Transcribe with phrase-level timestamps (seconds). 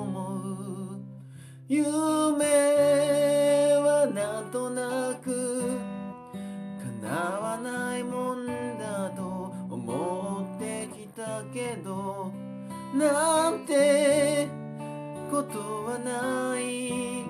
[0.00, 1.00] 思う
[1.68, 2.44] 夢
[3.76, 5.78] はなんとなく
[7.02, 8.46] 叶わないもん
[8.78, 12.32] だと思ってきたけど
[12.94, 14.48] なんて
[15.30, 17.26] ことはない。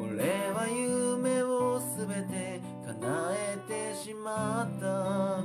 [0.00, 3.58] 俺は夢をすべて叶え
[3.92, 5.42] てしまった。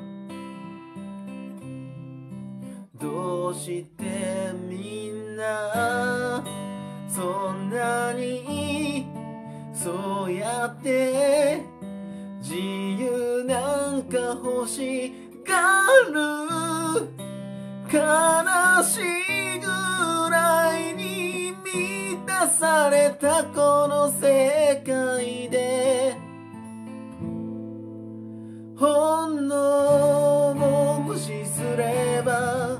[2.99, 4.12] どうして
[9.83, 11.61] そうやって
[12.39, 15.11] 自由なんか欲し
[15.45, 17.09] がる
[17.91, 19.01] 悲し
[19.57, 19.67] いぐ
[20.31, 26.15] らいに満たされたこの世界で。
[28.77, 32.79] 本能も無視すれば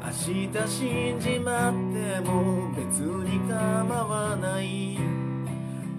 [0.00, 0.10] 明
[0.48, 5.23] 日死んじまっても別に構わない。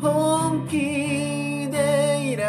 [0.02, 2.45] 本気でいら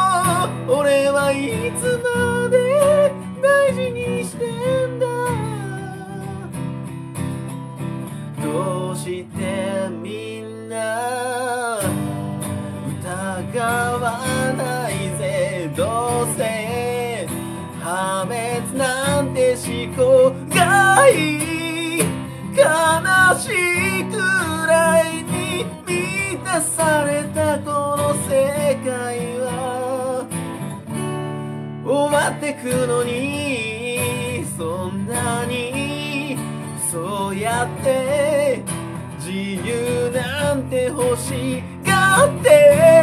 [0.67, 2.55] 俺はいつまで
[3.41, 4.45] 大事にして
[4.87, 5.05] んだ。
[8.41, 11.79] どうしてみんな
[13.03, 14.19] 疑わ
[14.57, 15.69] ないぜ。
[15.75, 17.27] どうせ
[17.81, 20.34] 破滅なんて思考
[32.45, 36.37] てくのにそんなに
[36.91, 38.61] そうやって
[39.17, 39.31] 自
[39.67, 42.94] 由なんて欲しがって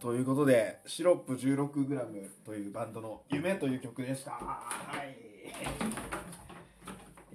[0.00, 4.30] ということでシロップ 16g というバンドの「夢」という曲でした。
[4.30, 4.62] は
[5.04, 5.18] い。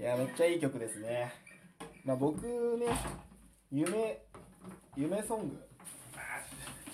[0.01, 1.31] いやめっちゃいい曲ですね。
[2.03, 2.87] まあ僕ね
[3.71, 4.19] 夢
[4.97, 5.63] 夢ソング。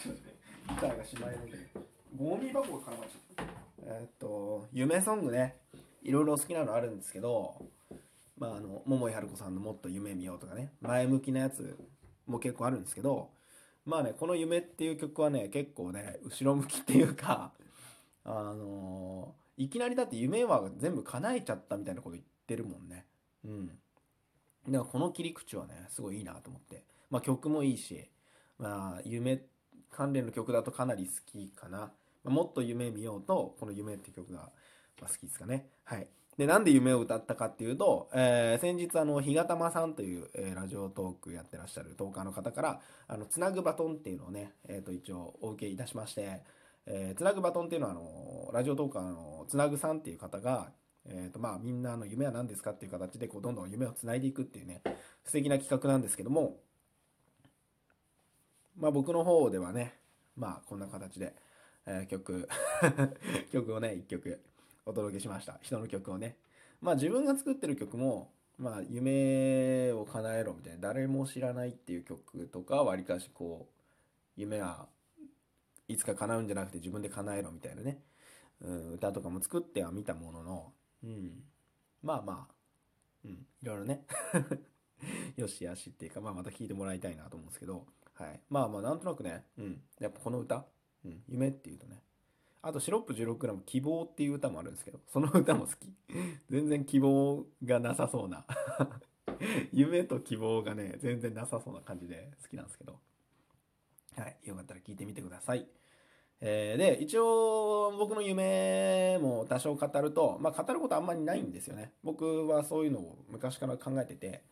[0.03, 0.33] ちょっとね
[0.68, 1.57] ギターがしまえるんで
[2.18, 3.45] ゴミ箱が絡まっちゃった。
[3.83, 5.56] えーっと夢ソングね。
[6.03, 7.65] いろいろ好きなのあるんですけど
[8.38, 10.73] まああの桃井春子さんの「もっと夢見よう」とかね。
[10.81, 11.77] 前向きなやつ
[12.27, 13.29] も結構あるんですけど
[13.86, 17.51] まあねこの「夢」っていう曲はね結構ね後ろ向きっていうか
[18.24, 23.06] あのいきなりだって夢は全部叶えちゃったみたいなこと言ってるもんね。
[23.44, 23.68] うん。
[23.68, 23.80] だか
[24.68, 26.83] らこの切り口はねすごいいいなと思って。
[27.10, 28.10] まあ曲もいいし
[28.57, 29.42] まあ夢
[29.89, 31.92] 関連の曲だとかなり好きかな、ま
[32.25, 34.51] あもっと夢見ようとこの「夢」って曲が
[35.00, 35.69] 好きですかね。
[35.83, 36.07] はい。
[36.38, 46.42] でなんで夢を歌ったかっていうと、えー先日あの日がたまさんという、えーラジオトークやってらっしゃるトーカーの方からあのつなぐバトンっていうのをね、えー、と一応お受けいたしまして、
[46.86, 50.72] えーつなぐバトンっていうのはあのラジオトーカーのつなぐさんっていう方が、
[51.06, 54.81] えーとまあ、みんなの夢は何ですかっていう形でこうどんどん夢をつないでいくっていうね
[55.25, 56.57] 素敵な企画なんですけども
[58.78, 59.94] まあ僕の方ではね、
[60.36, 61.36] まあこんな形で、
[61.86, 62.48] えー、曲
[63.51, 64.39] 曲をね、一曲
[64.86, 65.60] お届けしました。
[65.62, 66.38] 人の曲をね。
[66.81, 73.81] まあ自分が作ってる曲も、まあ夢を叶えろみたいな、誰も知らないっていう曲とか、わりかしこう、
[74.36, 74.88] 夢は
[75.88, 78.00] いつか叶うんじゃなくて自分で叶えろみたいなね、
[78.62, 80.74] うん、歌とかも作ってはみたものの、
[81.04, 81.44] うん、
[82.01, 82.54] まあまあ、
[83.25, 84.06] うん、いろいろね
[85.36, 88.39] よしあしっていうか、まあまた聴いてもらいたいなと思うんですけど、はい。
[88.50, 90.66] まあまあなんとなくね、うん、やっぱこの歌、
[91.04, 92.04] うん、夢っていうとね、
[92.63, 95.75] あと、シロップ 16g 希望っていう歌もあるんですけど、その歌も好き。
[96.49, 98.45] 全然希望がなさそうな
[99.73, 102.99] 夢と希望がね、全然なさそうな感じで好きなんですけど。
[104.15, 104.37] はい。
[104.43, 105.67] よかったら聞いてみてください。
[106.39, 111.93] えー、で、一応僕の夢も多少語ると、まあ語ることあんまりないんですよね。
[112.03, 114.43] 僕はそういうのを昔から考えてて、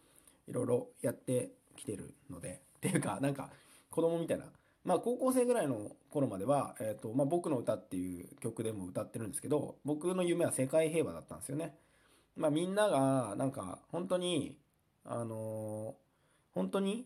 [0.47, 3.51] いろいろやってきてるので、っていうか、なんか
[3.91, 4.45] 子供みたいな
[4.83, 11.75] まあ、高校生ぐらいの頃までは、えーとまあ、僕の歌っていう曲でも歌ってるんですけど僕の夢は世界平和だったんですよね。
[12.35, 14.57] まあ、みんながなんか本当に
[15.03, 17.05] あのー、本当に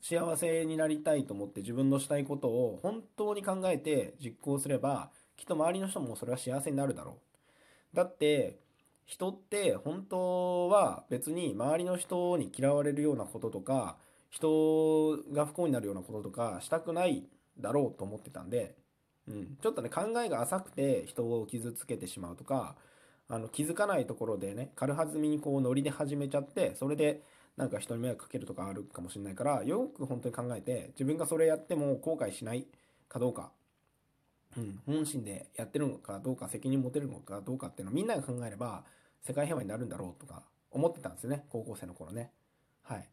[0.00, 7.18] 幸せになりたいと思って自分のしたいことを本当に考えて実行すればきっと周りの人もそれは幸せになるだろ
[7.92, 7.96] う。
[7.96, 8.58] だって
[9.04, 13.96] 人って本当は別に周りの人に嫌われるようなこととか
[14.30, 17.24] 人が不幸になるようなこととかしたくない
[17.58, 18.76] だろうと思ってたんで、
[19.28, 22.76] うん、ちょっとね考えが浅くて人を傷つけてしまうとか
[23.28, 27.22] あの気づかないところでね軽はずみにこうノリで始めちゃってそれで
[27.56, 32.66] なんか人に迷惑かけるとかあるかもしれないからよく本当に考えて自分がそれやっても後悔しない
[33.08, 33.50] かどうか、
[34.56, 38.84] うん、本心でやってるのかどうか責任持てるのかどうかっていうのをみんなが考えれば
[39.22, 42.30] 世界平和になるんだろうとか思ってたんですよね高校生の頃ね。
[42.82, 43.08] はい。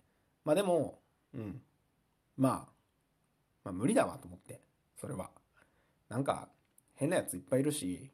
[0.45, 0.99] まあでも
[1.37, 1.61] うん。
[2.35, 2.71] まあ、
[3.63, 4.59] まあ無理だわと思って、
[4.99, 5.29] それは。
[6.09, 6.49] なんか、
[6.95, 8.11] 変なやついっぱいいるし、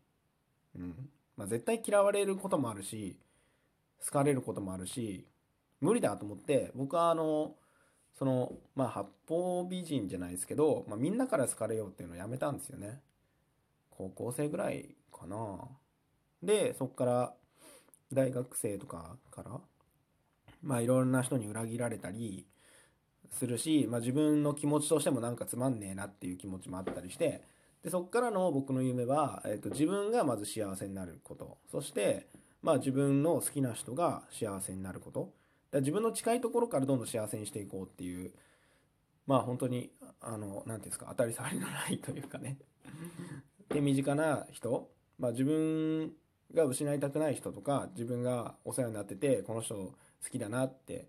[0.75, 1.10] うん。
[1.38, 3.18] まあ絶対嫌われることもあるし、
[4.06, 5.25] 好かれることもあるし、
[5.80, 7.56] 無理だと思って、僕はあの、
[8.18, 13.02] その、まあ八方美人じゃないですけど、まあみんなから好かれようっていうのをやめたんですよね。
[13.90, 15.60] 高校生ぐらいかな。
[16.42, 17.34] で、そっから
[18.12, 19.62] 大学生とかから、
[20.62, 22.46] まあいろんな人に裏切られたり、
[23.31, 27.42] するし、まあ、自分の気持ちとしてもなんかつまんねえなっていう気持ちもあったりして
[27.84, 31.58] でそっからの僕の夢は、えーと、自分がまず幸せになること。
[31.70, 32.28] そして、
[32.62, 35.34] まあ、自分の好きな人が幸せになること。
[35.72, 38.31] だ自分の近いところからどんどん幸せにしていこうっていう
[39.28, 39.92] まあ本当に
[40.22, 42.58] あの何て言うんですか当たり障りのないというかね。
[43.70, 46.14] で身近な人、まあ、自分
[46.54, 49.94] が失いたくない人とか自分がお世話になっててこの人好
[50.31, 51.08] きだなって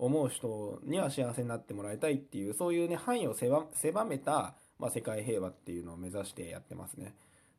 [0.00, 7.14] 思う人には幸せになってもらいたいっていうそういうね範囲を狭めた、まあ、世界平和っていうのを目指してやってますね。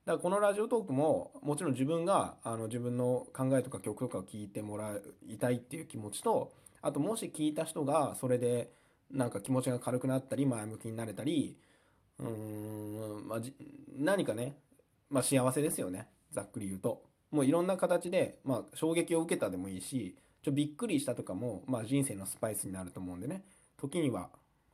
[0.05, 8.71] だからこのラジオトークももちろん自分があの自分の考えとか曲とかを聞いてもらいたいっていう気持ちとあともし聞いた人がそれで
[9.11, 11.55] なんか気持ちが軽くなったり前向きになれたり
[12.17, 13.39] うーん、まあ、
[13.97, 14.55] 何かね、
[15.09, 16.07] まあ、幸せですよね。
[16.31, 17.03] ざっくり言うと。
[17.31, 23.43] もういろんな形で、まあ、衝撃を受けたでもいいしちょびっくりしたとかも、まあ、人生のスパイスになると思うんでね。
[23.77, 24.29] 時には、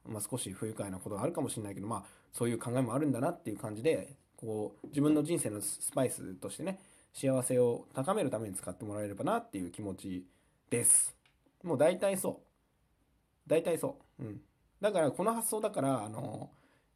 [0.06, 6.80] まあ、少し不愉快なことがあるかもしれないけど、まあ、そういう考えもあるんだなっていう感じでこう自分の人生のスパイスとしてね
[7.14, 10.26] 幸せを高めるために使ってもらえればなっていう気持ち
[10.70, 11.16] です。
[11.64, 13.50] もう大体そう。
[13.50, 14.24] 大体そう。
[14.24, 14.42] うん。
[14.80, 16.52] だからこの発想だからあの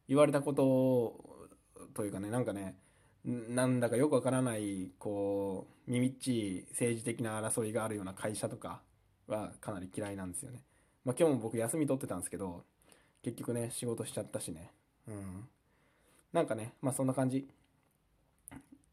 [0.08, 1.42] 言われたこと
[1.94, 2.76] というかねなんかね
[3.24, 8.80] なんだかよくわからないこうみみっちい政治的な争いがあるような会社とか
[9.28, 10.64] はかなり嫌いなんですよね。
[11.04, 12.64] まあ、今日も僕休み取ってたんですけど
[13.22, 14.72] 結局ね仕事しちゃったしね。
[15.06, 15.48] うん。
[16.32, 17.46] なんかねまあそんな感じ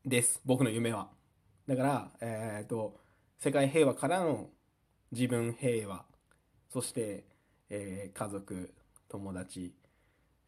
[0.05, 1.09] です僕の夢は。
[1.67, 2.99] だからえっ、ー、と
[3.39, 4.49] 世界平和からの
[5.11, 6.05] 自分平和。
[6.71, 7.25] そして、
[7.71, 8.71] えー、家族
[9.07, 9.73] 友達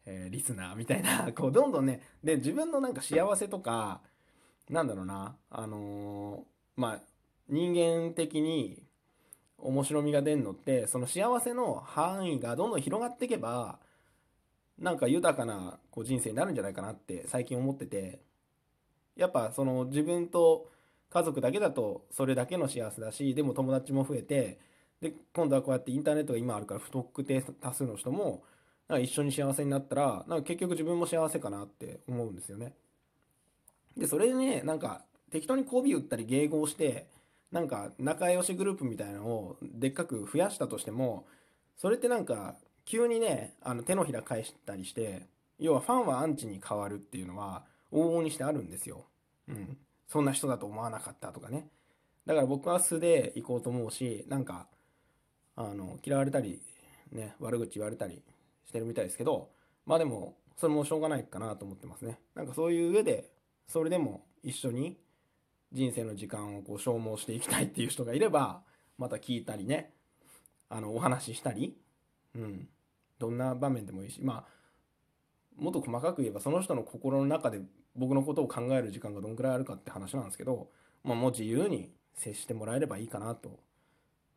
[0.06, 4.00] えー、リスナーみたいな、 こう、どんどんね、で、自分のなんか幸せとか、
[4.68, 7.00] なんだろうな、あのー、まあ、
[7.48, 8.82] 人間的に
[9.58, 13.78] 面白みが出るのって、その幸せの範囲がどんどん広がっていけば、
[14.78, 18.20] なんか豊かなこう人生になるんじゃないかなって最近思ってて、
[19.16, 20.70] やっぱその自分と
[21.10, 24.58] 家族だけだとそれだけの幸せだし、でも友達も増えて、
[25.00, 28.42] で、今度はこうやってインターネットが今あるから不特定多数の人も
[28.92, 32.74] なんか一緒に幸せになったら、なんか結局自分も幸せかなって思うんですよね。
[33.96, 37.06] で、それでね、なんか適当に媚び打ったり迎合して、
[37.50, 41.24] なんか仲良しグループみたいなのをでっかく増やしたとしても、
[41.78, 45.22] それってなんか急にね、あの手のひら返したりして、
[45.58, 49.06] 要はファンはアンチに変わるっていうのは往々にしてあるんですよ。
[49.48, 49.78] うん。
[50.06, 51.66] そんな人だと思わなかったとかね。
[52.26, 54.66] だから僕は素で行こうと思うし、なんか、
[55.56, 56.60] あの、嫌われたり、
[57.10, 58.22] ね、悪口言われたり
[58.66, 59.50] してるみたいですけど、
[59.86, 62.18] まあでも、それもしょうがないかなと思ってますね。
[62.34, 63.30] なんかそういう上で、
[63.66, 64.98] それでも一緒に
[65.72, 68.62] 人生の時間をこう消耗していきたいっていう人がいれば、
[68.98, 69.92] また聞いたりね、
[70.68, 71.76] あの、お話ししたり、
[72.34, 72.68] うん。
[73.18, 74.52] どんな場面でもいいし、まあ、
[75.56, 77.60] もっと細かく言えばその人の心の中で
[77.94, 80.68] 僕のことを考える時間がどんくらいあるかって話なんですけど、
[81.04, 83.60] まあ、もう自由に接してもらえればいいかなと、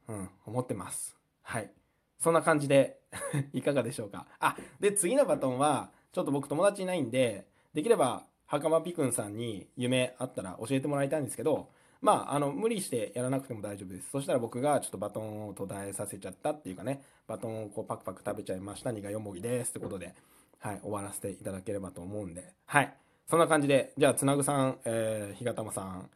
[0.07, 1.15] うん、思ってます。
[1.41, 1.71] はい。
[2.19, 2.99] そんな感じで
[3.53, 4.27] いかがでしょうか？
[4.39, 11.69] あ、で、次のバトンは、ちょっと僕友達いないんで、できれば、袴ピくんさんに夢あったら教えてもらいたいんですけど、
[12.01, 14.09] まあ、あの、無理してやらなくても大丈夫です。
[14.11, 18.91] そしたら僕がちょっとバトンを途絶えさせちゃったっていうかね、バトンをこうパクパク食べちゃいました。
[18.91, 19.71] 苦よもぎです。
[19.71, 20.13] ってことで、
[20.59, 22.93] はい、終わらせていただければと思うんで、はい。
[23.27, 26.09] そんな感じで、じゃあ、つなぐさん、えー、ひがたまさん、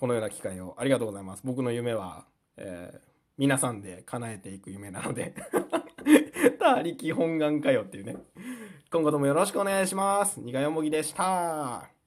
[0.00, 1.42] このような機会をありがとうございます。
[1.44, 2.24] 僕の夢は、
[2.56, 3.00] えー、
[3.38, 5.32] 皆さんで叶えていく夢なので、
[6.58, 8.16] 他力本願かよっていうね。
[8.90, 10.40] 今後ともよろしくお願いします。
[10.40, 11.97] にがよもぎでした。